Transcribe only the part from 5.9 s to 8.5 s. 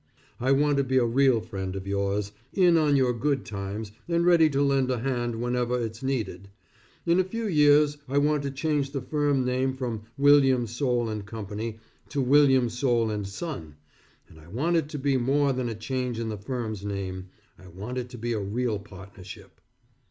needed. In a few years I want to